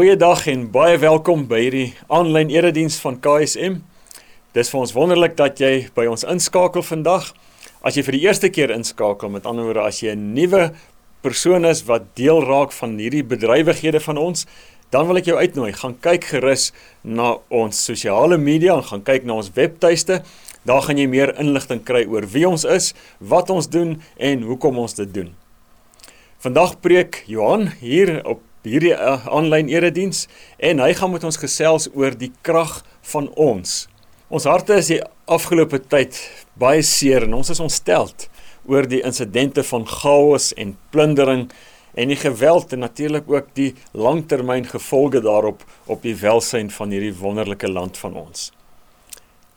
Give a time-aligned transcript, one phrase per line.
[0.00, 3.74] Goeiedag en baie welkom by hierdie aanlyn erediens van KSM.
[4.56, 7.26] Dis vir ons wonderlik dat jy by ons inskakel vandag.
[7.84, 10.72] As jy vir die eerste keer inskakel, met ander woorde as jy 'n nuwe
[11.20, 14.46] persoon is wat deel raak van hierdie bedrywighede van ons,
[14.90, 16.72] dan wil ek jou uitnooi, gaan kyk gerus
[17.04, 20.22] na ons sosiale media en gaan kyk na ons webtuiste.
[20.64, 24.78] Daar gaan jy meer inligting kry oor wie ons is, wat ons doen en hoekom
[24.78, 25.36] ons dit doen.
[26.40, 30.26] Vandag preek Johan hier op hierdie uh, aanlyn erediens
[30.58, 32.80] en hy gaan met ons gesels oor die krag
[33.12, 33.86] van ons.
[34.30, 35.00] Ons harte is die
[35.30, 36.18] afgelope tyd
[36.60, 38.28] baie seer en ons is ontsteld
[38.68, 41.48] oor die insidente van chaos en plundering
[41.98, 47.16] en die geweld en natuurlik ook die langtermyn gevolge daarop op die welsyn van hierdie
[47.18, 48.50] wonderlike land van ons.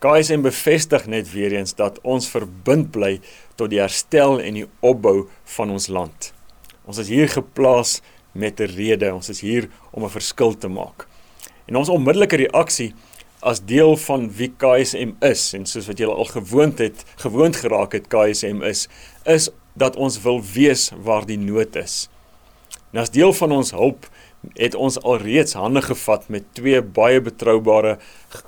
[0.03, 3.19] KSM bevestig net weer eens dat ons verbind bly
[3.55, 6.33] tot die herstel en die opbou van ons land.
[6.83, 8.01] Ons is hier geplaas
[8.33, 9.13] met 'n rede.
[9.13, 11.07] Ons is hier om 'n verskil te maak.
[11.65, 12.93] En ons onmiddellike reaksie
[13.39, 17.91] as deel van wie KSM is en soos wat julle al gewoond het, gewoond geraak
[17.91, 18.87] het KSM is,
[19.23, 22.09] is dat ons wil weet waar die nood is.
[22.93, 24.07] En as deel van ons hulp
[24.59, 27.97] het ons alreeds hande gevat met twee baie betroubare,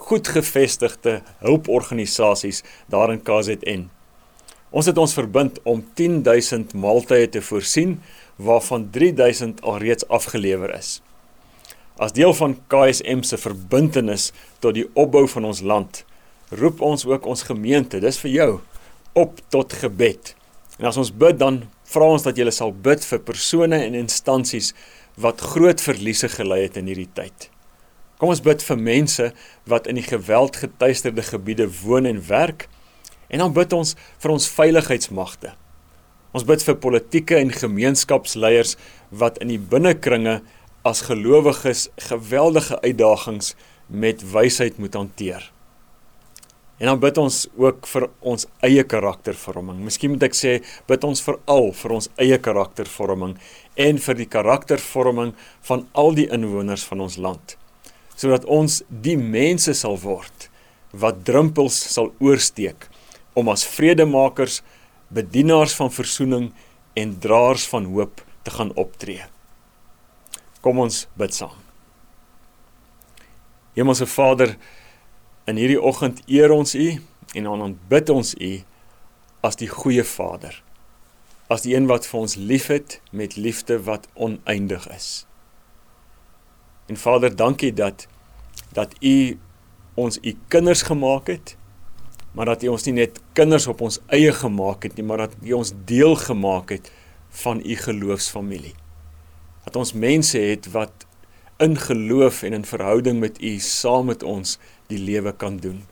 [0.08, 3.88] goed gevestigde hulporganisasies daar in KZN.
[4.76, 8.02] Ons het ons verbind om 10000 maaltye te voorsien
[8.36, 11.02] waarvan 3000 alreeds afgelewer is.
[11.96, 16.04] As deel van KSM se verbintenis tot die opbou van ons land,
[16.52, 18.50] roep ons ook ons gemeente, dis vir jou,
[19.16, 20.36] op tot gebed.
[20.80, 24.74] En as ons bid dan vra ons dat jy sal bid vir persone en instansies
[25.16, 27.50] wat groot verliese gelei het in hierdie tyd.
[28.20, 29.32] Kom ons bid vir mense
[29.68, 32.68] wat in die geweldgetuisterde gebiede woon en werk
[33.32, 35.56] en dan bid ons vir ons veiligheidsmagte
[36.36, 38.76] Ons bid vir politieke en gemeenskapsleiers
[39.16, 40.42] wat in die binnekringe
[40.86, 43.54] as gelowiges geweldige uitdagings
[43.88, 45.46] met wysheid moet hanteer.
[46.76, 49.80] En dan bid ons ook vir ons eie karaktervorming.
[49.80, 50.58] Miskien moet ek sê
[50.90, 53.38] bid ons veral vir ons eie karaktervorming
[53.88, 55.32] en vir die karaktervorming
[55.70, 57.56] van al die inwoners van ons land.
[58.20, 60.50] Sodat ons die mense sal word
[60.92, 62.90] wat drempels sal oorsteek
[63.40, 64.60] om as vredemakers
[65.16, 66.52] bedienaars van verzoening
[66.94, 69.24] en draers van hoop te gaan optree.
[70.62, 71.56] Kom ons bid saam.
[73.76, 74.56] Hemelse Vader,
[75.46, 76.88] in hierdie oggend eer ons U
[77.36, 78.52] en aanbid ons U
[79.46, 80.62] as die goeie Vader.
[81.52, 85.10] As die een wat vir ons liefhet met liefde wat oneindig is.
[86.90, 88.08] En Vader, dankie dat
[88.74, 89.38] dat U
[89.96, 91.56] ons U kinders gemaak het
[92.36, 95.36] maar dat U ons nie net kinders op ons eie gemaak het nie, maar dat
[95.42, 96.92] U ons deel gemaak het
[97.44, 98.76] van U geloofsfamilie.
[99.66, 101.08] Dat ons mense het wat
[101.64, 104.58] in geloof en in verhouding met U saam met ons
[104.92, 105.86] die lewe kan doen.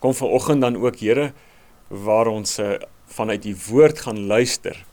[0.00, 1.32] Kom vanoggend dan ook Here
[1.88, 4.84] waar ons eh, vanuit U woord gaan luister.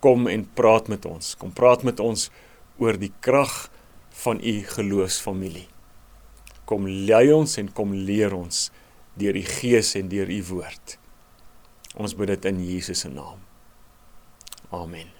[0.00, 1.34] Kom en praat met ons.
[1.36, 2.28] Kom praat met ons
[2.78, 3.70] oor die krag
[4.22, 5.66] van U geloofsfamilie.
[6.68, 8.68] Kom lei ons en kom leer ons
[9.14, 10.98] deur die Gees en deur u woord.
[12.00, 13.40] Ons bid dit in Jesus se naam.
[14.72, 15.10] Amen.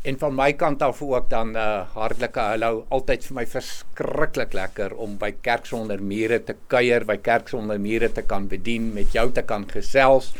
[0.00, 2.84] En van my kant af ook dan 'n uh, eh, hartlike hallo.
[2.88, 7.80] Altyd vir my verskriklik lekker om by Kerk sonder mure te kuier, by Kerk sonder
[7.80, 10.32] mure te kan bedien, met jou te kan gesels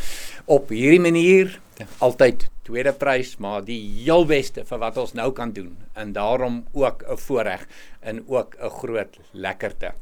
[0.45, 1.61] op hierdie manier.
[1.99, 5.77] Altyd tweede prys, maar die heel beste vir wat ons nou kan doen.
[5.93, 7.67] En daarom ook 'n voorreg
[8.01, 9.93] en ook 'n groot lekkerte.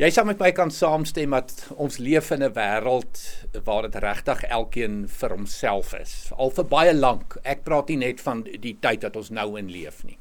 [0.00, 3.18] Jy sal met my kan saamstem dat ons leef in 'n wêreld
[3.64, 6.32] waar dit regtig elkeen vir homself is.
[6.32, 7.36] Al vir baie lank.
[7.44, 10.16] Ek praat nie net van die tyd wat ons nou in leef nie.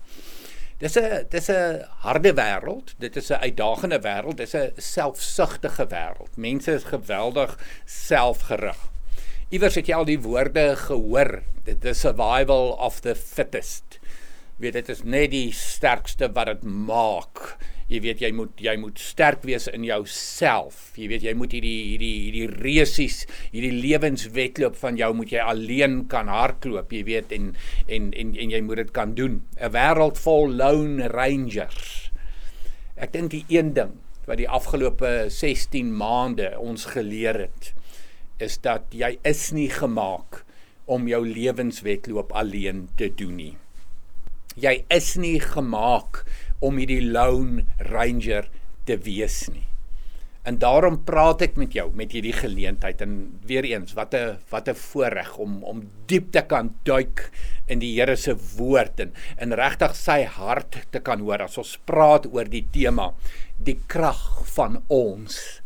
[0.77, 2.95] Dis 'n dis 'n harde wêreld.
[2.99, 4.35] Dit is 'n uitdagende wêreld.
[4.35, 6.35] Dis 'n selfsugtige wêreld.
[6.35, 8.89] Mense is geweldig selfgerig.
[9.51, 11.43] Iewers het jy al die woorde gehoor.
[11.63, 13.99] Dit is survival of the fittest.
[14.57, 17.50] Weet dit is net die sterkste wat dit maak
[17.91, 20.91] jy weet jy moet jy moet sterk wees in jouself.
[20.95, 26.05] Jy weet jy moet hierdie hierdie hierdie resies, hierdie lewenswetloop van jou moet jy alleen
[26.11, 27.51] kan hardloop, jy weet en
[27.91, 29.41] en en en jy moet dit kan doen.
[29.59, 32.11] 'n Wêreld vol lone rangers.
[32.95, 37.73] Ek dink die een ding wat die afgelope 16 maande ons geleer het
[38.41, 40.45] is dat jy is nie gemaak
[40.85, 43.55] om jou lewenswetloop alleen te doen nie.
[44.55, 46.23] Jy is nie gemaak
[46.61, 48.47] om hierdie lone ranger
[48.85, 49.67] te wees nie.
[50.41, 53.11] En daarom praat ek met jou met hierdie geleentheid en
[53.45, 57.29] weer eens wat 'n wat 'n voorreg om om diep te kan duik
[57.67, 61.77] in die Here se woord en en regtig sy hart te kan hoor as ons
[61.85, 63.13] praat oor die tema
[63.57, 65.61] die krag van ons.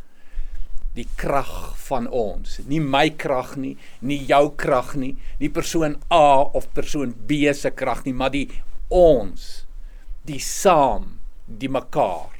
[0.93, 2.59] Die krag van ons.
[2.67, 7.71] Nie my krag nie nie jou krag nie nie persoon A of persoon B se
[7.71, 8.49] krag nie maar die
[8.89, 9.64] ons
[10.25, 12.35] die saam die mekaar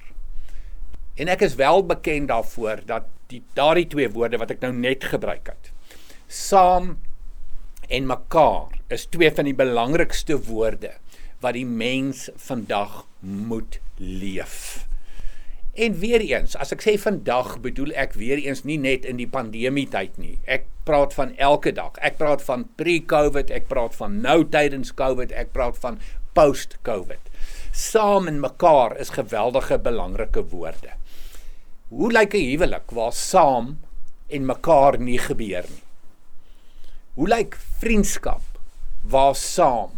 [1.16, 5.08] En ek is wel bekend daarvoor dat die daardie twee woorde wat ek nou net
[5.14, 5.72] gebruik het.
[6.28, 6.98] Saam
[7.88, 10.98] en mekaar is twee van die belangrikste woorde
[11.44, 14.84] wat die mens vandag moet leef.
[15.76, 19.28] En weer eens, as ek sê vandag, bedoel ek weer eens nie net in die
[19.28, 20.38] pandemie tyd nie.
[20.48, 21.96] Ek praat van elke dag.
[22.00, 26.00] Ek praat van pre-COVID, ek praat van nou tydens COVID, ek praat van
[26.36, 27.35] post-COVID.
[27.76, 30.94] Saam en mekaar is geweldige belangrike woorde.
[31.92, 33.80] Hoe lyk 'n huwelik waar saam
[34.28, 35.84] en mekaar nie gebeur nie?
[37.16, 38.46] Hoe lyk vriendskap
[39.04, 39.92] waar saam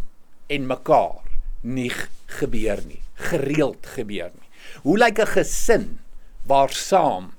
[0.46, 1.22] en mekaar
[1.62, 1.92] nie
[2.26, 4.50] gebeur nie, gereeld gebeur nie?
[4.82, 6.00] Hoe lyk 'n gesin
[6.46, 7.30] waar saam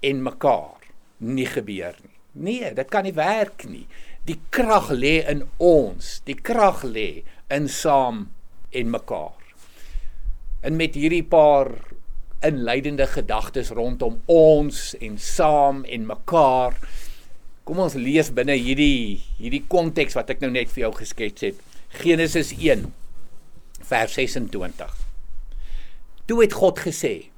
[0.00, 0.80] en mekaar
[1.16, 2.18] nie gebeur nie?
[2.32, 3.86] Nee, dit kan nie werk nie.
[4.24, 6.20] Die krag lê in ons.
[6.24, 8.30] Die krag lê in saam
[8.70, 9.37] en mekaar.
[10.60, 11.70] En met hierdie paar
[12.42, 16.74] inleidende gedagtes rondom ons en saam en mekaar.
[17.66, 21.60] Kom ons lees binne hierdie hierdie konteks wat ek nou net vir jou geskets het.
[22.00, 22.88] Genesis 1
[23.88, 24.94] vers 26.
[26.28, 27.30] Toe het God gesê: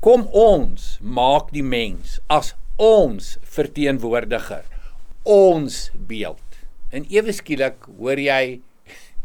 [0.00, 4.64] Kom ons maak die mens as ons verteenwoordiger,
[5.28, 6.60] ons beeld.
[6.90, 8.60] En ewe skielik hoor jy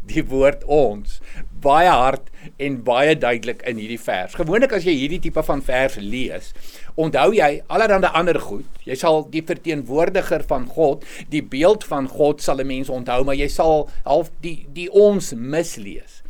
[0.06, 1.18] die woord ons
[1.62, 2.30] baie hard
[2.62, 4.34] en baie duidelik in hierdie vers.
[4.38, 6.52] Gewoonlik as jy hierdie tipe van vers lees,
[6.94, 8.68] onthou jy allerhande ander goed.
[8.86, 13.38] Jy sal die verteenwoordiger van God, die beeld van God sal 'n mens onthou, maar
[13.38, 16.22] jy sal half die die ons mislees.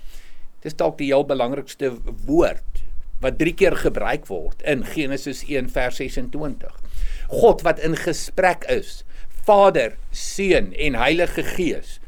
[0.62, 1.92] Dis dalk die heel belangrikste
[2.26, 2.82] woord
[3.20, 6.72] wat 3 keer gebruik word in Genesis 1 vers 26.
[7.28, 9.04] God wat in gesprek is,
[9.46, 12.00] Vader, Seun en Heilige Gees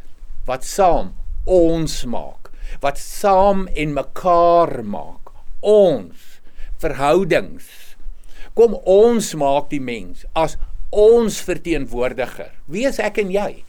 [0.49, 1.12] wat saam
[1.44, 2.48] ons maak,
[2.81, 5.33] wat saam en mekaar maak.
[5.61, 6.41] Ons
[6.79, 7.67] verhoudings.
[8.55, 10.57] Kom ons maak die mens as
[10.95, 12.53] ons verteenwoordiger.
[12.71, 13.63] Wie is ek en jy?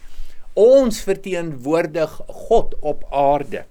[0.58, 2.16] Ons verteenwoordig
[2.50, 3.64] God op aarde.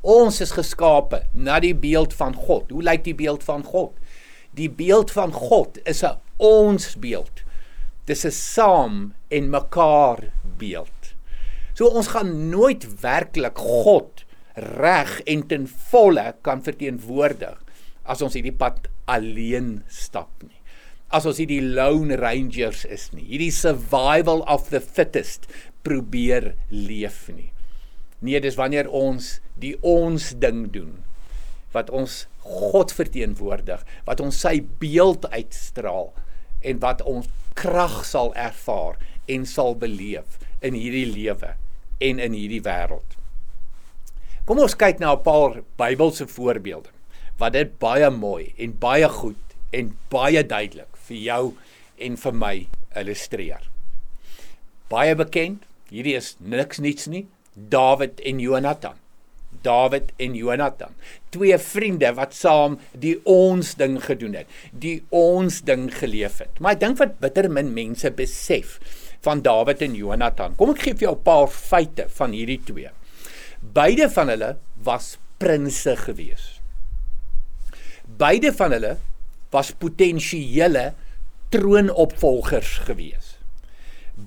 [0.00, 2.72] Ons is geskape na die beeld van God.
[2.72, 3.92] Hoe lyk die beeld van God?
[4.56, 7.44] Die beeld van God is 'n ons beeld.
[8.06, 11.14] Dis 'n saam en mekaar beeld.
[11.74, 14.24] So ons gaan nooit werklik God
[14.80, 17.58] reg en ten volle kan verteenwoordig
[18.10, 20.58] as ons hierdie pad alleen stap nie.
[21.10, 23.26] As ons hierdie lone rangers is nie.
[23.26, 25.48] Hierdie survival of the fittest
[25.86, 27.50] probeer leef nie.
[28.20, 31.00] Nee, dis wanneer ons die ons ding doen
[31.74, 36.10] wat ons God verteenwoordig, wat ons sy beeld uitstraal
[36.66, 37.28] en wat ons
[37.58, 38.98] krag sal ervaar
[39.30, 41.54] en sal beleef in hierdie lewe
[42.02, 43.19] en in hierdie wêreld.
[44.48, 46.90] Kom ons kyk na 'n paar Bybelse voorbeelde
[47.38, 51.54] wat dit baie mooi en baie goed en baie duidelik vir jou
[51.98, 52.66] en vir my
[52.96, 53.62] illustreer.
[54.90, 58.96] Baie bekend, hierdie is niks niets nie, Dawid en Jonathan.
[59.62, 60.94] Dawid en Jonathan,
[61.30, 66.60] twee vriende wat saam die ons ding gedoen het, die ons ding geleef het.
[66.60, 68.78] Maar ek dink wat bitter min mense besef
[69.20, 70.56] van Dawid en Jonathan.
[70.56, 72.90] Kom ek gee vir jou 'n paar feite van hierdie twee.
[73.60, 76.60] Beide van hulle was prinses gewees.
[78.20, 78.96] Beide van hulle
[79.52, 80.92] was potensiële
[81.52, 83.36] troonopvolgers gewees.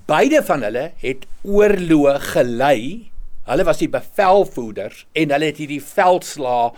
[0.06, 3.10] Beide van hulle het oorloë gelei.
[3.44, 6.72] Hulle was die bevelvoerders en hulle het hierdie veldslaa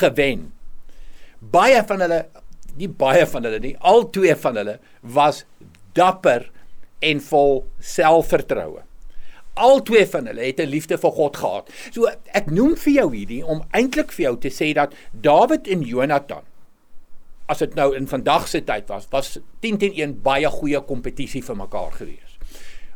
[0.00, 0.50] gewen.
[1.40, 2.20] Baie van hulle,
[2.76, 5.44] nie baie van hulle nie, al twee van hulle was
[5.96, 6.50] dapper
[7.00, 8.84] en vol selfvertroue.
[9.60, 11.70] Al twee van hulle het 'n liefde vir God gehad.
[11.92, 15.82] So ek noem vir jou hierdie om eintlik vir jou te sê dat Dawid en
[15.82, 16.44] Jonathan
[17.50, 21.42] as dit nou in vandag se tyd was, was 10 teen 1 baie goeie kompetisie
[21.42, 22.29] vir mekaar gewees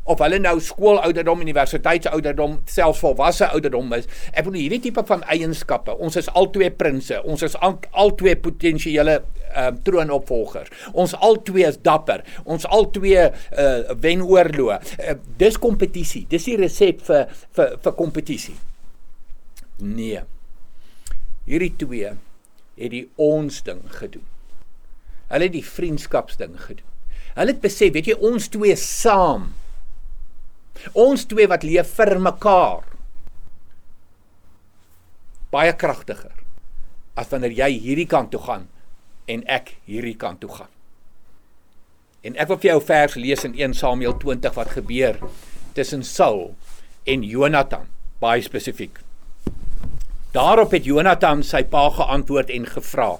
[0.04, 4.08] of hulle nou skoolouderdom, universiteitsouderdom, selfs volwasse ouderdom is.
[4.32, 5.94] Ek bedoel hierdie tipe van eienskappe.
[5.96, 7.23] Ons is albei prinses.
[7.25, 9.20] Ons is al albei potensiële
[9.54, 10.70] ehm uh, troonopvolgers.
[10.92, 12.25] Ons albei is dapper.
[12.44, 14.78] Ons albei uh wen oorloë.
[14.99, 16.25] Uh, dis kompetisie.
[16.28, 18.56] Dis die resep vir vir vir kompetisie.
[19.80, 20.23] Nee.
[21.49, 22.14] Hierdie twee
[22.75, 24.25] het die ons ding gedoen.
[25.30, 26.90] Hulle het die vriendskapsding gedoen.
[27.34, 29.52] Hulle het besef, weet jy, ons twee saam.
[30.93, 32.85] Ons twee wat leef vir mekaar.
[35.54, 36.33] Baie kragtiger
[37.14, 38.66] as wanneer jy hierdie kant toe gaan
[39.31, 40.71] en ek hierdie kant toe gaan.
[42.25, 45.21] En ek wil vir jou vers lees in 1 Samuel 20 wat gebeur
[45.76, 46.54] tussen Saul
[47.07, 47.87] en Jonathan,
[48.23, 48.99] baie spesifiek.
[50.35, 53.11] Daarop het Jonathan sy pa geantwoord en gevra: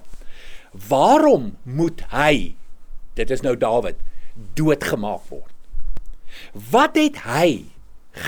[0.88, 2.56] "Waarom moet hy,
[3.14, 4.00] dit is nou Dawid,
[4.58, 5.53] doodgemaak word?
[6.54, 7.64] Wat het hy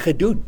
[0.02, 0.44] gedoen?"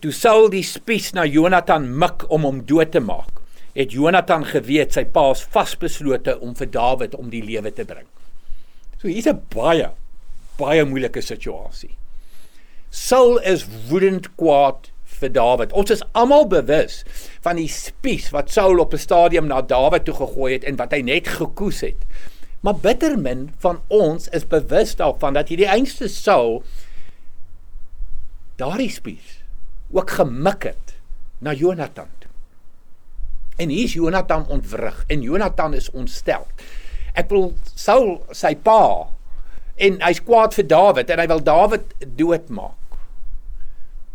[0.00, 3.40] Toe Saul die spies na Jonathan mik om hom dood te maak,
[3.74, 8.06] het Jonathan geweet sy pa is vasbeslote om vir Dawid om die lewe te bring.
[9.00, 9.90] So hier's 'n baie
[10.58, 11.96] baie moeilike situasie.
[12.90, 14.90] Saul is woedend kwaad
[15.20, 15.72] vir Dawid.
[15.72, 17.02] Ons is almal bewus
[17.42, 20.92] van die spies wat Saul op 'n stadium na Dawid toe gegooi het en wat
[20.92, 22.04] hy net gekoes het.
[22.64, 26.62] Maar bittermin van ons is bewus daarvan dat hierdie einste Saul
[28.56, 29.42] daardie spies
[29.92, 30.94] ook gemik het
[31.38, 32.08] na Jonathan.
[33.56, 36.46] En hier is Jonathan ontwrig en Jonathan is ontstel.
[37.12, 39.12] Ek wil Saul sy pa
[39.76, 42.98] en hy's kwaad vir Dawid en hy wil Dawid doodmaak.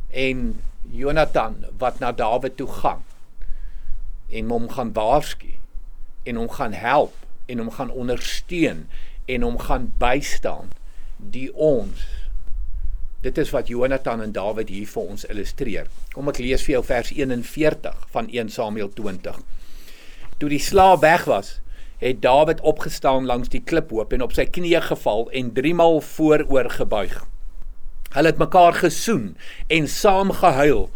[0.10, 0.58] En
[0.90, 3.06] Jonathan wat na Dawid toe gaan
[4.34, 5.54] en hom gaan waarsku
[6.26, 8.86] en hom gaan help en hom gaan ondersteun
[9.26, 10.70] en hom gaan bystaan.
[11.18, 12.06] Die ons.
[13.26, 15.90] Dit is wat Jonathan en Dawid hier vir ons illustreer.
[16.14, 19.42] Kom ek lees vir jou vers 41 van 1 Samuel 20
[20.40, 21.60] toe die slaaf weg was
[22.00, 26.70] het Dawid opgestaan langs die kliphoop en op sy knieë geval en 3 maal vooroor
[26.72, 27.16] gebuig.
[28.16, 29.34] Hulle het mekaar gesoen
[29.68, 30.88] en saam gehuil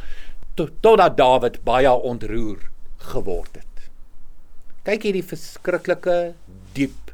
[0.55, 2.69] totdat Dawid baie ontroer
[3.12, 3.89] geword het.
[4.88, 6.17] Kyk hierdie verskriklike
[6.73, 7.11] diep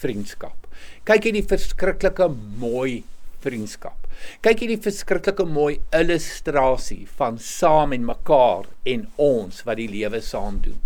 [0.00, 0.66] vriendskap.
[1.06, 2.28] Kyk hierdie verskriklike
[2.60, 3.02] mooi
[3.44, 4.06] vriendskap.
[4.44, 10.60] Kyk hierdie verskriklike mooi illustrasie van saam en mekaar en ons wat die lewe saam
[10.64, 10.80] doen.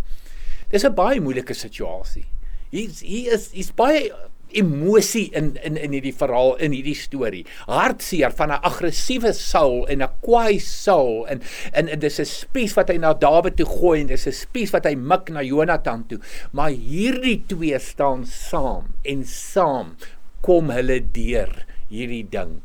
[0.70, 2.26] Dis 'n baie moeilike situasie.
[2.70, 4.12] Hier hier is hier's baie
[4.52, 7.44] emosie in in in hierdie verhaal in hierdie storie.
[7.66, 11.42] Hartseer van 'n aggressiewe Saul en 'n kwaai Saul en
[11.72, 14.72] en, en dis 'n spies wat hy na Dawid toe gooi en dis 'n spies
[14.72, 16.20] wat hy mik na Jonathan toe.
[16.52, 19.96] Maar hierdie twee staan saam en saam
[20.40, 22.62] kom hulle deur hierdie ding.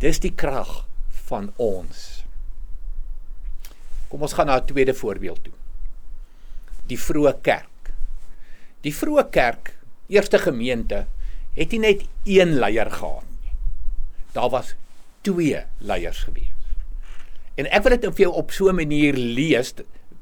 [0.00, 0.86] Dis die krag
[1.28, 2.24] van ons.
[4.10, 5.52] Kom ons gaan na 'n tweede voorbeeld toe.
[6.86, 7.92] Die vroeë kerk.
[8.82, 9.79] Die vroeë kerk
[10.10, 11.06] eerste gemeente
[11.56, 13.54] het nie net een leier gehad nie.
[14.34, 14.74] Daar was
[15.26, 16.46] twee leiers gewees.
[17.58, 19.74] En ek wil dit vir jou op so 'n manier lees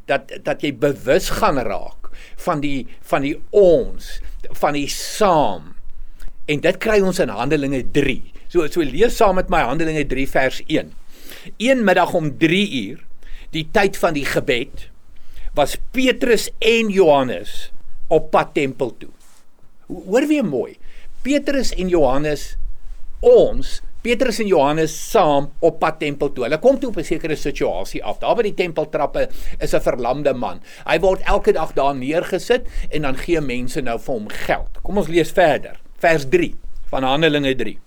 [0.07, 5.75] dat dat jy bewus gaan raak van die van die ons, van die saam.
[6.47, 8.33] En dit kry ons in Handelinge 3.
[8.49, 10.93] So so lees saam met my Handelinge 3 vers 1.
[11.57, 13.05] Een middag om 3 uur,
[13.51, 14.89] die tyd van die gebed,
[15.55, 17.71] was Petrus en Johannes
[18.09, 19.18] op pad tempel toe.
[19.89, 20.77] Hoor weer mooi.
[21.25, 22.57] Petrus en Johannes
[23.25, 26.45] ons Petrus en Johannes saam op pad tempel toe.
[26.47, 28.19] Hulle kom toe op 'n sekere situasie af.
[28.19, 29.29] Daar by die tempeltrappe
[29.59, 30.61] is 'n verlamde man.
[30.87, 34.79] Hy word elke dag daar neergesit en dan gee mense nou vir hom geld.
[34.83, 35.81] Kom ons lees verder.
[35.99, 36.55] Vers 3
[36.91, 37.79] van Handelinge 3.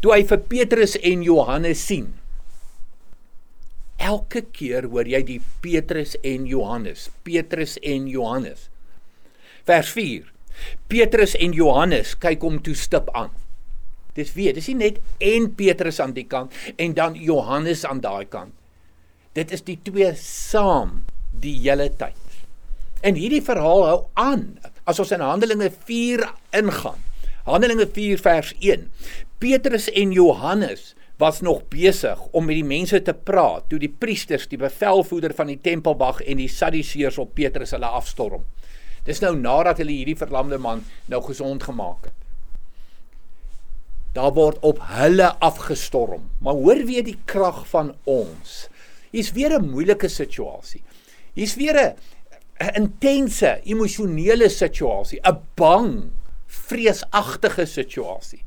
[0.00, 2.14] Toe hy vir Petrus en Johannes sien.
[3.96, 8.68] Elke keer hoor jy die Petrus en Johannes, Petrus en Johannes.
[9.64, 9.92] Vers
[10.90, 13.32] Petrus en Johannes kyk hom toe stip aan.
[14.18, 18.26] Dis weet, dis nie net en Petrus aan die kant en dan Johannes aan daai
[18.30, 18.54] kant.
[19.38, 21.04] Dit is die twee saam
[21.40, 22.18] die hele tyd.
[23.06, 26.26] En hierdie verhaal hou aan as ons in Handelinge 4
[26.58, 26.98] ingaan.
[27.46, 28.88] Handelinge 4 vers 1.
[29.40, 30.90] Petrus en Johannes
[31.20, 35.52] was nog besig om met die mense te praat toe die priesters, die bevelvoerder van
[35.52, 38.46] die tempelwag en die Sadduseërs op Petrus hulle afstorm.
[39.04, 42.16] Dis nou nadat hulle hierdie verlamde man nou gesond gemaak het.
[44.12, 46.30] Daar word op hulle afgestorm.
[46.42, 48.68] Maar hoor weer die krag van ons.
[49.10, 50.82] Hier's weer 'n moeilike situasie.
[51.34, 51.94] Hier's weer 'n
[52.60, 56.10] 'n intense emosionele situasie, 'n bang,
[56.46, 58.42] vreesagtige situasie.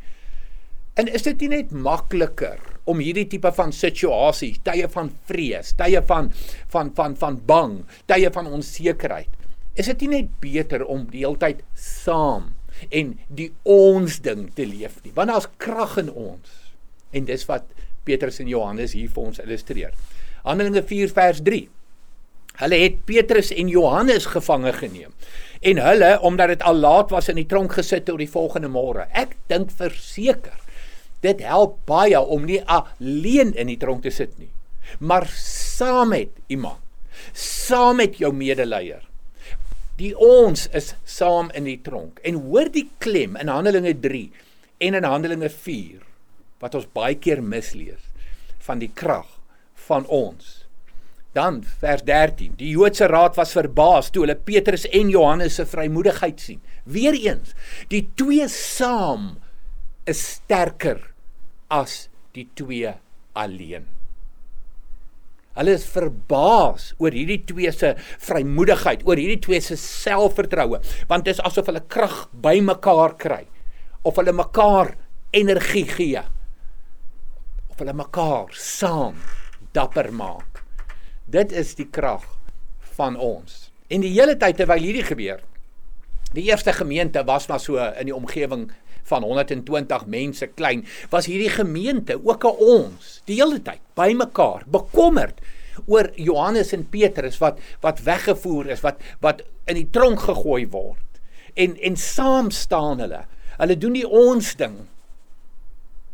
[0.93, 6.01] En is dit nie net makliker om hierdie tipe van situasie, tye van vrees, tye
[6.01, 6.31] van
[6.67, 9.29] van van van bang, tye van onsekerheid
[9.73, 12.51] Is dit nie net beter om die hele tyd saam
[12.93, 15.13] en die ons ding te leef nie?
[15.15, 16.51] Want daar's krag in ons.
[17.13, 17.65] En dis wat
[18.05, 19.95] Petrus en Johannes hier vir ons illustreer.
[20.43, 21.63] Handelinge 4 vers 3.
[22.59, 25.15] Hulle het Petrus en Johannes gevange geneem
[25.63, 29.07] en hulle omdat dit al laat was in die tronk gesit oor die volgende môre.
[29.09, 30.59] Ek dink verseker
[31.23, 34.51] dit help baie om nie alleen in die tronk te sit nie,
[34.99, 36.83] maar saam met iemand,
[37.31, 39.01] saam met jou medeleier.
[39.99, 42.17] Die ons is saam in die tronk.
[42.25, 44.25] En hoor die klem in Handelinge 3
[44.87, 46.01] en in Handelinge 4
[46.63, 48.01] wat ons baie keer mislees
[48.63, 49.27] van die krag
[49.87, 50.63] van ons.
[51.33, 52.53] Dan vers 13.
[52.59, 56.61] Die Joodse raad was verbaas toe hulle Petrus en Johannes se vrymoedigheid sien.
[56.85, 57.55] Weereens,
[57.89, 59.33] die twee saam
[60.09, 61.01] is sterker
[61.73, 62.07] as
[62.37, 62.93] die twee
[63.33, 63.89] alleen.
[65.53, 67.93] Hulle is verbaas oor hierdie twee se
[68.25, 70.79] vrymoedigheid, oor hierdie twee se selfvertroue,
[71.09, 73.43] want dit is asof hulle krag bymekaar kry
[74.03, 74.95] of hulle mekaar
[75.33, 76.23] energie gee
[77.69, 79.17] of hulle mekaar saam
[79.73, 80.61] dapper maak.
[81.25, 82.25] Dit is die krag
[82.97, 83.71] van ons.
[83.89, 85.41] En die hele tyd terwyl hierdie gebeur,
[86.33, 88.67] die eerste gemeente was maar so in die omgewing
[89.09, 95.41] van 120 mense klein, was hierdie gemeente ook 'n ons, die hele tyd bymekaar, bekommerd
[95.85, 101.21] oor Johannes en Petrus wat wat weggevoer is, wat wat in die tronk gegooi word.
[101.55, 103.25] En en saam staan hulle.
[103.57, 104.87] Hulle doen die ons ding.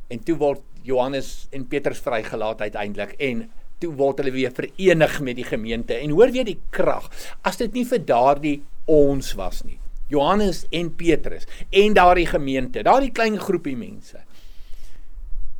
[0.07, 5.37] En toe word Johannes en Petrus vrygelaat uiteindelik en toe word hulle weer verenig met
[5.39, 7.07] die gemeente en hoor weer die krag
[7.47, 8.57] as dit nie vir daardie
[8.91, 9.79] ons was nie
[10.09, 14.23] Johannes en Petrus en daardie gemeente daardie klein groepie mense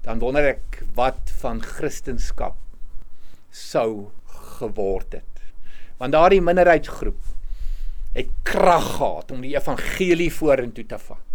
[0.06, 2.56] dan wonder ek wat van kristendom
[3.50, 4.10] sou
[4.60, 5.44] geword het
[6.00, 7.36] want daardie minderheidsgroep
[8.14, 11.26] het krag gehad om die evangelie vorentoe te vat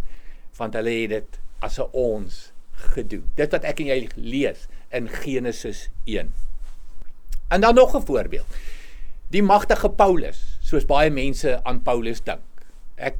[0.58, 2.52] want hulle het dit as 'n ons
[2.94, 3.24] gedoen.
[3.38, 6.32] Dit wat ek en jy lees in Genesis 1.
[7.48, 8.46] En dan nog 'n voorbeeld.
[9.28, 12.40] Die magtige Paulus, soos baie mense aan Paulus dink.
[12.96, 13.18] Ek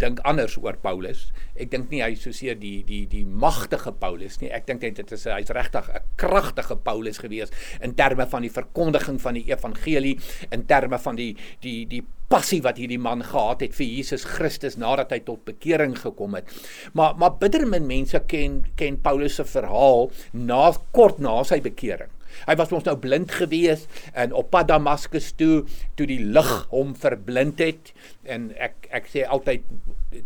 [0.00, 1.30] dink anders oor Paulus.
[1.56, 4.50] Ek dink nie hy is so seer die die die magtige Paulus nie.
[4.52, 9.20] Ek dink dit is hy's regtig 'n kragtige Paulus gewees in terme van die verkondiging
[9.20, 10.18] van die evangelie,
[10.52, 14.76] in terme van die die die passie wat hierdie man gehad het vir Jesus Christus
[14.76, 16.44] nadat hy tot bekering gekom het.
[16.92, 22.10] Maar maar bitter min mense ken ken Paulus se verhaal na kort na sy bekering.
[22.46, 25.64] Hy was ons nou blind gewees en op pad Damaskus toe
[25.98, 27.92] toe die lig hom verblind het.
[28.28, 29.64] En ek ek sê altyd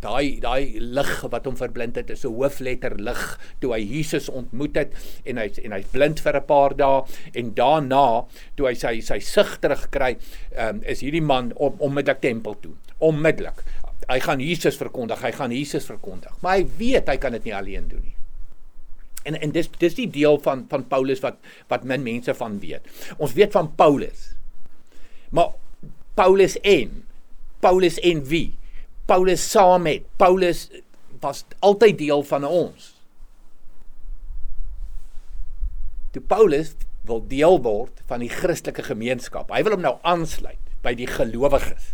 [0.03, 3.23] daai daai lig wat hom verblind het is 'n hoofletter lig
[3.61, 4.92] toe hy Jesus ontmoet het
[5.25, 7.03] en hy en hy's blind vir 'n paar dae.
[7.35, 10.16] En daarna toe hy sy sy sig terugkry
[10.57, 12.75] um, is hierdie man om onmiddellik tempel toe.
[12.99, 13.64] Onmiddellik.
[14.09, 16.33] Hy gaan Jesus verkondig hy gaan Jesus verkondig.
[16.42, 18.20] Maar hy weet hy kan dit nie alleen doen nie
[19.29, 21.37] En en dis dis die deel van van Paulus wat
[21.69, 22.87] wat min mense van weet.
[23.19, 24.31] Ons weet van Paulus.
[25.31, 25.53] Maar
[26.15, 27.03] Paulus en
[27.61, 28.55] Paulus en wie?
[29.07, 30.69] Paulus saam met Paulus
[31.21, 32.95] was altyd deel van ons.
[36.11, 36.75] Toe Paulus
[37.07, 39.53] wil deel word van die Christelike gemeenskap.
[39.53, 41.93] Hy wil hom nou aansluit by die gelowiges.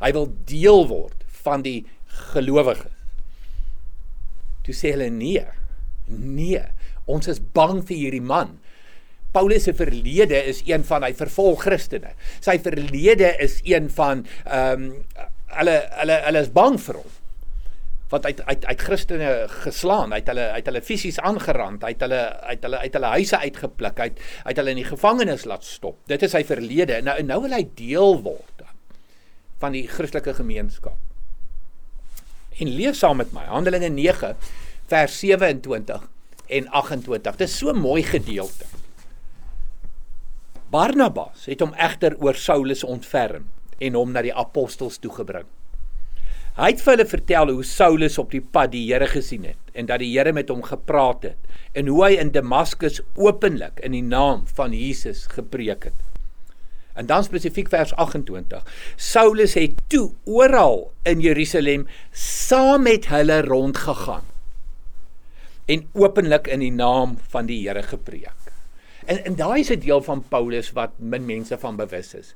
[0.00, 1.84] Hy wil deel word van die
[2.32, 2.92] gelowiges.
[4.66, 5.44] Toe sê hulle nee.
[6.06, 6.62] Nee,
[7.10, 8.56] ons is bang vir hierdie man.
[9.36, 12.14] Paulus se verlede is een van hy vervolg Christene.
[12.40, 14.90] Sy verlede is een van ehm um,
[15.56, 17.12] hulle hulle hulle is bang vir hom.
[18.10, 19.30] Want hy hy hy Christene
[19.64, 23.12] geslaan, hy het hulle het hulle fisies aangerand, hy het hulle uit hulle uit hulle
[23.16, 24.08] huise uitgepluk, hy
[24.50, 25.98] het hulle in die gevangenis laat stop.
[26.10, 27.00] Dit is sy verlede.
[27.04, 28.64] Nou nou wil hy deel word
[29.60, 30.98] van die Christelike gemeenskap.
[32.60, 34.34] En lees saam met my Handelinge 9
[34.86, 36.08] vers 27
[36.46, 37.36] en 28.
[37.36, 38.68] Dit is so mooi gedeelte.
[40.70, 43.46] Barnabas het hom egter oor Saulus ontferm
[43.82, 45.46] en hom na die apostels toegebring.
[46.56, 49.90] Hy het vir hulle vertel hoe Saulus op die pad die Here gesien het en
[49.90, 54.04] dat die Here met hom gepraat het en hoe hy in Damaskus openlik in die
[54.04, 55.98] naam van Jesus gepreek het.
[56.96, 58.64] En dan spesifiek vers 28.
[58.96, 61.84] Saulus het toe oral in Jerusalem
[62.16, 64.24] saam met hulle rondgegaan
[65.66, 68.52] en openlik in die naam van die Here gepreek.
[69.06, 72.34] En en daai is 'n deel van Paulus wat min mense van bewus is.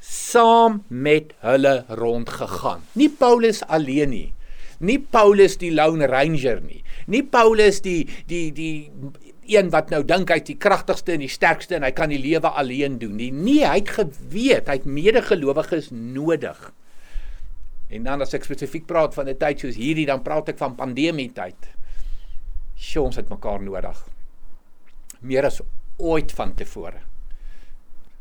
[0.00, 2.82] Saam met hulle rondgegaan.
[2.92, 4.32] Nie Paulus alleen nie.
[4.78, 6.82] Nie Paulus die lone ranger nie.
[7.06, 8.90] Nie Paulus die die die
[9.46, 12.48] een wat nou dink hy's die kragtigste en die sterkste en hy kan die lewe
[12.48, 13.30] alleen doen nie.
[13.30, 16.72] Nee, hy het geweet hy het medegelowiges nodig.
[17.90, 20.76] En dan as ek spesifiek praat van 'n tyd soos hierdie, dan praat ek van
[20.76, 21.58] pandemie tyd.
[22.80, 23.98] Sjoe, ons het mekaar nodig.
[25.20, 25.60] Meer as
[26.00, 27.02] ooit van tevore.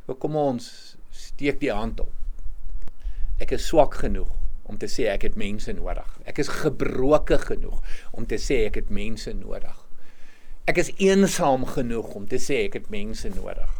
[0.04, 0.68] So kom ons
[1.16, 2.12] steek die hand op.
[3.40, 4.32] Ek is swak genoeg
[4.70, 6.10] om te sê ek het mense nodig.
[6.28, 7.80] Ek is gebroke genoeg
[8.12, 9.78] om te sê ek het mense nodig.
[10.70, 13.72] Ek is eensaam genoeg om te sê ek het mense nodig.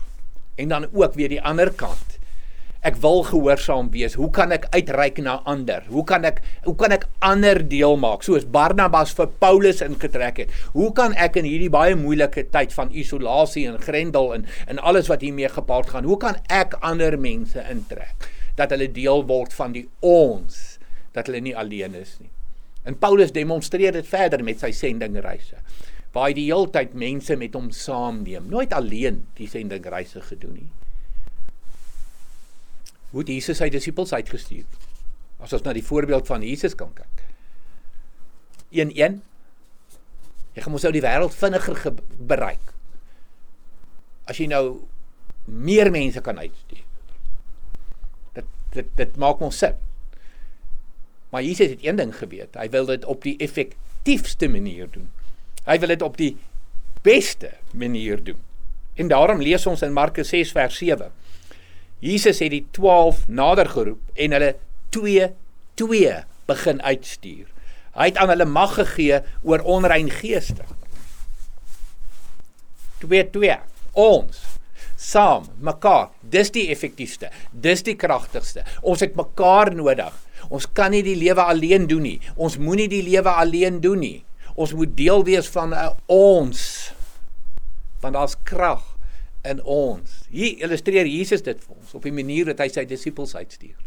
[0.56, 2.19] En dan ook weer die ander kant.
[2.80, 4.16] Ek wil gehoorsaam wees.
[4.16, 5.84] Hoe kan ek uitreik na ander?
[5.92, 10.58] Hoe kan ek hoe kan ek ander deel maak soos Barnabas vir Paulus ingetrek het?
[10.72, 15.12] Hoe kan ek in hierdie baie moeilike tyd van isolasie en grendel en en alles
[15.12, 19.76] wat hiermee gepaard gaan, hoe kan ek ander mense intrek dat hulle deel word van
[19.76, 20.80] die ons?
[21.12, 22.32] dat hulle nie alleen is nie.
[22.88, 25.60] En Paulus demonstreer dit verder met sy sendingreise.
[26.14, 30.70] Waar hy die hele tyd mense met hom saamneem, nooit alleen die sendingreise gedoen nie.
[33.10, 34.66] Hoe het Jesus sy disippels uitgestuur?
[35.40, 37.26] As ons na die voorbeeld van Jesus kan kyk.
[38.70, 39.22] 1:1
[40.54, 41.94] Jy gaan mos nou die wêreld vinniger
[42.28, 42.74] bereik.
[44.28, 44.82] As jy nou
[45.46, 46.84] meer mense kan uitstuur.
[48.36, 49.78] Dit dit dit maak mos sin.
[51.30, 52.58] Maar Jesus het een ding geweet.
[52.58, 55.10] Hy wil dit op die effektiefste manier doen.
[55.66, 56.34] Hy wil dit op die
[57.06, 58.40] beste manier doen.
[59.00, 61.12] En daarom lees ons in Markus 6 vers 7.
[62.00, 64.54] Jesus het die 12 nader geroep en hulle
[64.96, 65.32] 2
[65.80, 66.14] 2
[66.50, 67.48] begin uitstuur.
[67.96, 70.64] Hy het aan hulle mag gegee oor onrein geeste.
[73.04, 73.60] 2 2
[74.00, 74.46] ons
[75.00, 80.12] saam mekaar dis die effektiefste dis die kragtigste ons het mekaar nodig
[80.48, 82.18] Ons kan nie die lewe alleen doen nie.
[82.40, 84.18] Ons moenie die lewe alleen doen nie.
[84.56, 86.94] Ons moet deel wees van 'n uh, ons.
[88.00, 88.84] Want daar's krag
[89.48, 90.26] in ons.
[90.30, 93.78] Hier illustreer Jesus dit vir ons op die manier wat hy sy disippels uitstuur.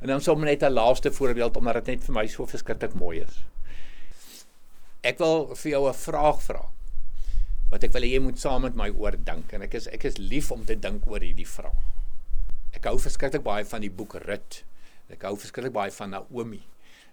[0.00, 3.20] En dan sommer net 'n laaste voorbeeld omdat dit net vir my so verskriklik mooi
[3.20, 3.42] is.
[5.02, 6.68] Ek wil vir jou 'n vraag vra.
[7.70, 10.16] Wat ek wil hê jy moet saam met my oordink en ek is ek is
[10.16, 11.84] lief om te dink oor hierdie vraag.
[12.72, 14.64] Ek hou verskriklik baie van die boek Rut.
[15.10, 16.62] Ek hou verskriklik baie van Naomi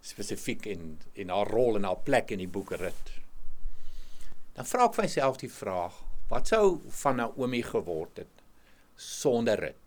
[0.05, 3.11] spesifiek en en haar rol en haar plek in die boek Rut.
[4.55, 5.97] Dan vra ek myself die vraag,
[6.29, 8.43] wat sou van Naomi geword het
[8.95, 9.81] sonder Rut?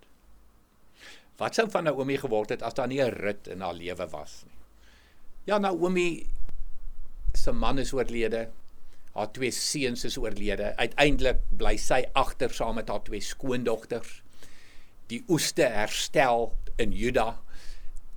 [1.39, 4.43] Wat sou van Naomi geword het as daar nie 'n Rut in haar lewe was
[4.47, 4.57] nie?
[5.45, 6.27] Ja, Naomi
[7.33, 8.49] se man is oorlede.
[9.15, 10.75] Haar twee seuns is oorlede.
[10.77, 14.23] Uiteindelik bly sy agter saam met haar twee skoondogters.
[15.09, 17.39] Die oeste herstel in Juda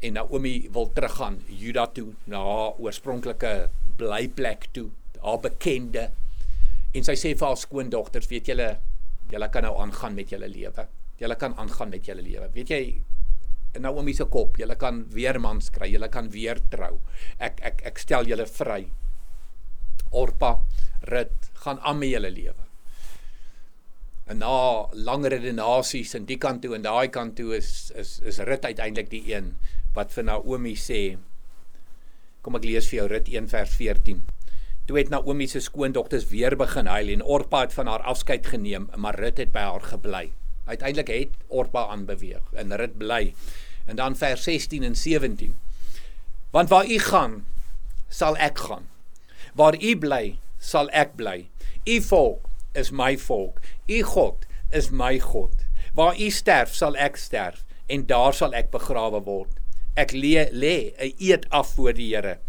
[0.01, 4.89] en Naomi wil teruggaan Juda toe na haar oorspronklike blyplek toe,
[5.21, 6.09] haar bekende.
[6.97, 8.67] En sy sê vir haar skoondogters, weet julle,
[9.31, 10.87] julle kan nou aangaan met julle lewe.
[11.21, 12.49] Julle kan aangaan met julle lewe.
[12.55, 12.83] Weet jy
[13.79, 16.97] Naomi se kop, julle kan weer mans kry, julle kan weer trou.
[17.39, 18.83] Ek ek ek stel julle vry.
[20.11, 20.57] Orpa,
[21.07, 22.67] Rut, gaan aan met julle lewe.
[24.27, 24.51] En na
[24.93, 29.09] langer redenasies in die kant toe en daai kant toe is is is Rut uiteindelik
[29.11, 29.53] die een
[29.95, 31.01] wat vir Naomi sê
[32.41, 34.21] Kom ek lees vir jou Rut 1 vers 14.
[34.85, 38.89] Toe het Naomi se skoondogters weer begin huil en Orpa het van haar afskeid geneem,
[38.95, 40.31] maar Rut het by haar gebly.
[40.65, 43.33] Uiteindelik het Orpa aanbeweeg en Rut bly.
[43.85, 45.57] En dan vers 16 en 17.
[46.51, 47.45] Want waar u gaan,
[48.09, 48.87] sal ek gaan.
[49.53, 51.49] Waar u bly, sal ek bly.
[51.85, 53.59] U volk is my volk.
[53.87, 55.65] U God is my God.
[55.93, 59.57] Waar u sterf, sal ek sterf en daar sal ek begrawe word.
[59.99, 62.39] Ek lê lê 'n eed af voor die Here.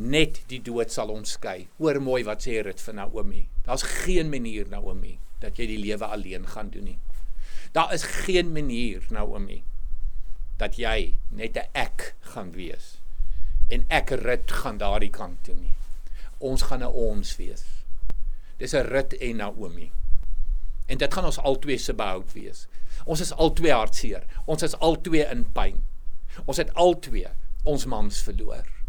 [0.00, 1.66] Net die dood sal ons skei.
[1.76, 3.42] Hoor mooi wat sê dit vir Naomi.
[3.66, 6.98] Daar's geen manier Naomi dat jy die lewe alleen gaan doen nie.
[7.76, 9.60] Daar is geen manier Naomi
[10.56, 12.96] dat jy net 'n ek gaan wees.
[13.68, 15.76] En ek rit gaan daardie kant toe nie.
[16.38, 17.64] Ons gaan 'n ons wees.
[18.58, 19.92] Dis 'n rit en Naomi.
[20.86, 22.66] En dit gaan ons albei se behoud wees.
[23.04, 24.24] Ons is albei hartseer.
[24.46, 25.84] Ons is albei in pyn.
[26.46, 27.28] Ons het al twee
[27.64, 28.79] ons mans verloor.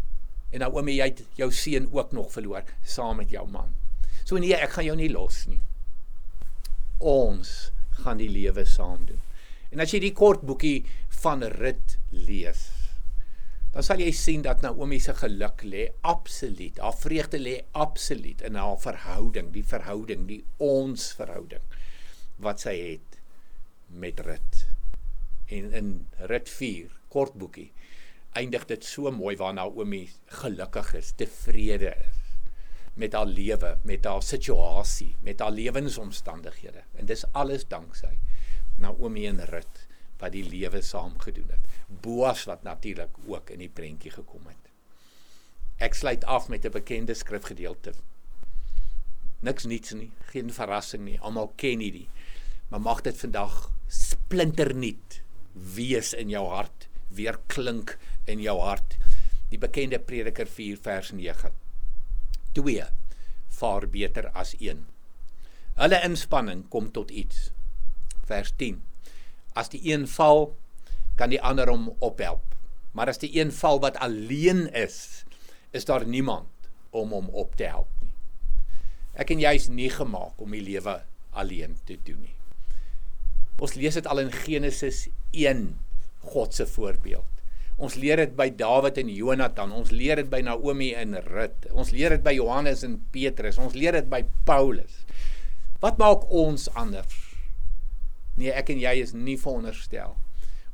[0.52, 3.72] En nou oomie jy het jou seun ook nog verloor saam met jou man.
[4.24, 5.60] So nee, ek gaan jou nie los nie.
[7.00, 9.20] Ons gaan die lewe saam doen.
[9.72, 10.84] En as jy die kort boekie
[11.22, 12.68] van Rut lees,
[13.72, 18.58] dan sal jy sien dat Naomi se geluk lê absoluut, haar vreugde lê absoluut in
[18.60, 21.64] haar verhouding, die verhouding, die ons verhouding
[22.42, 23.16] wat sy het
[23.88, 24.66] met Rut.
[25.52, 25.88] En in
[26.28, 27.70] Rut 4 kort boekie
[28.32, 32.22] eindig dit so mooi waar Naomi gelukkig is, tevrede is
[32.94, 36.82] met haar lewe, met haar situasie, met haar lewensomstandighede.
[36.92, 38.18] En dis alles danksy
[38.76, 39.86] Naomi en Rut
[40.20, 41.80] wat die lewe saam gedoen het.
[42.02, 44.70] Boas wat natuurlik ook in die prentjie gekom het.
[45.82, 47.92] Ek sluit af met 'n bekende skrifgedeelte.
[49.40, 51.20] Niks niets nie, geen verrassing nie.
[51.20, 52.08] Almal ken hierdie.
[52.68, 58.96] Maar mag dit vandag splinternuut wees in jou hart weer klink in jou hart.
[59.52, 61.52] Die bekende Prediker 4 vers 9.
[62.56, 62.86] 2
[63.52, 64.86] vaar beter as 1.
[65.80, 67.50] Hulle inspanning kom tot iets.
[68.28, 68.80] Vers 10.
[69.56, 70.52] As die een val,
[71.16, 72.56] kan die ander hom ophelp.
[72.92, 75.24] Maar as die een val wat alleen is,
[75.72, 76.48] is daar niemand
[76.90, 78.12] om hom op te help nie.
[79.16, 80.98] Ek en jy is nie gemaak om die lewe
[81.32, 82.36] alleen te doen nie.
[83.62, 85.66] Ons lees dit al in Genesis 1,
[86.22, 87.28] God se voorbeeld.
[87.82, 91.66] Ons leer dit by Dawid en Jonatan, ons leer dit by Naomi en Rut.
[91.72, 95.02] Ons leer dit by Johannes en Petrus, ons leer dit by Paulus.
[95.82, 97.16] Wat maak ons anders?
[98.38, 100.14] Nee, ek en jy is nie veronderstel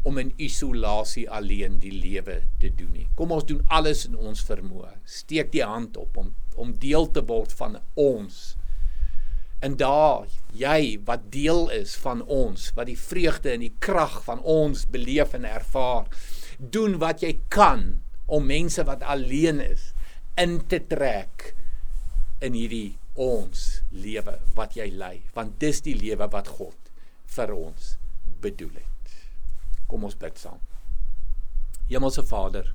[0.06, 3.08] om in isolasie alleen die lewe te doen nie.
[3.18, 4.92] Kom ons doen alles in ons vermoë.
[5.08, 8.56] Steek die hand op om om deel te word van ons.
[9.62, 14.40] En daar jy wat deel is van ons, wat die vreugde en die krag van
[14.40, 16.08] ons beleef en ervaar,
[16.58, 19.92] doen wat jy kan om mense wat alleen is
[20.38, 21.52] in te trek
[22.44, 26.92] in hierdie ons lewe wat jy lei, want dis die lewe wat God
[27.34, 27.96] vir ons
[28.42, 29.14] bedoel het.
[29.90, 30.60] Kom ons bid saam.
[31.88, 32.68] Hemelse Vader,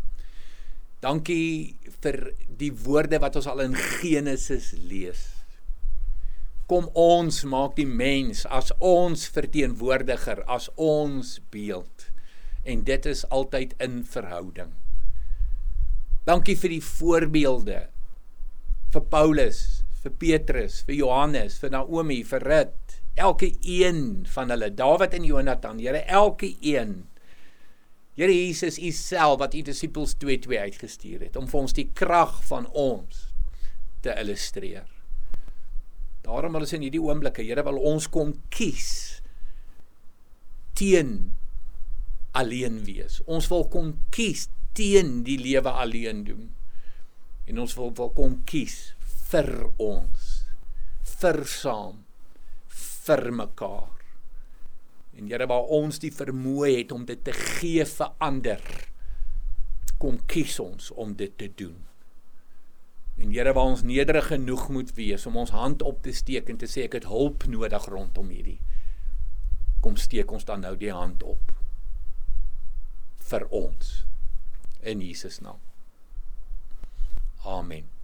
[1.03, 5.32] dankie vir die woorde wat ons al in Genesis lees.
[6.71, 12.07] Kom ons maak die mens as ons verteenwoordiger, as ons beeld.
[12.63, 14.71] En dit is altyd in verhouding.
[16.23, 17.79] Dankie vir die voorbeelde
[18.93, 25.17] vir Paulus, vir Petrus, vir Johannes, vir Naomi, vir Rut, elke een van hulle, Dawid
[25.17, 27.03] en Jonathan, Here, elke een.
[28.15, 32.37] Here Jesus, U self wat U disippels 2-2 uitgestuur het om vir ons die krag
[32.45, 33.27] van ons
[34.05, 34.85] te illustreer.
[36.23, 39.21] Daarom wil ons in hierdie oomblikke, Here, wil ons kom kies
[40.77, 41.33] teen
[42.33, 43.19] alleen wees.
[43.29, 46.47] Ons wil kom kies teen die lewe alleen doen.
[47.45, 48.95] En ons wil wil kom kies
[49.29, 50.31] vir ons.
[51.19, 52.01] Vir saam
[53.03, 53.91] vir mekaar.
[55.13, 58.63] En Here waar ons die vermoë het om dit te gee vir ander,
[60.01, 61.77] kom kies ons om dit te doen.
[63.17, 66.57] En Here waar ons nederig genoeg moet wees om ons hand op te steek en
[66.57, 68.59] te sê ek het hulp nodig rondom hierdie.
[69.83, 71.53] Kom steek ons dan nou die hand op
[73.29, 74.03] vir ons
[74.81, 75.61] in Jesus naam.
[77.43, 78.02] Amen.